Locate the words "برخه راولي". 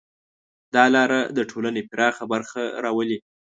2.33-3.17